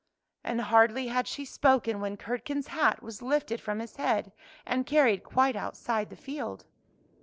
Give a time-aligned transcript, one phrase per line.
[0.43, 4.31] "And hardly had she spoken when Curd ken's hat was lifted from his head,
[4.65, 6.65] and carried quite outside the field.